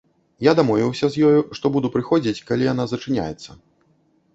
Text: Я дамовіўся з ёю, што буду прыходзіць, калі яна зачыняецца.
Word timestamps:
Я 0.45 0.53
дамовіўся 0.59 1.09
з 1.11 1.21
ёю, 1.29 1.39
што 1.61 1.65
буду 1.77 1.95
прыходзіць, 1.99 2.43
калі 2.51 2.63
яна 2.73 2.83
зачыняецца. 2.97 3.51